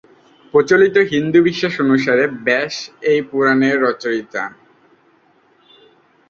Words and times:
প্রচলিত 0.53 0.95
হিন্দু 1.11 1.39
বিশ্বাস 1.43 1.73
অনুসারে, 1.79 2.23
ব্যাস 2.45 2.73
এই 3.11 3.19
পুরাণের 3.29 3.75
রচয়িতা। 3.81 4.43